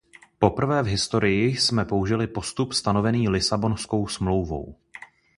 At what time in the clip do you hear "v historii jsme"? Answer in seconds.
0.83-1.85